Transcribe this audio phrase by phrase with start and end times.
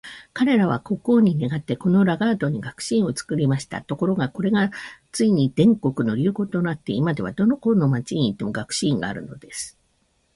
[0.33, 3.83] 彼等は国王に願って、このラガードに学士院を作りました。
[3.83, 4.71] ところが、これが
[5.11, 9.77] ついに全国の流行となって、今では、どこの町に行っても学士院があるのです。